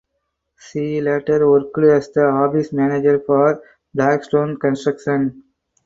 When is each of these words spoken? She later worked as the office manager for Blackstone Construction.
She 0.57 0.99
later 0.99 1.47
worked 1.47 1.77
as 1.77 2.09
the 2.09 2.25
office 2.25 2.73
manager 2.73 3.19
for 3.19 3.61
Blackstone 3.93 4.57
Construction. 4.57 5.43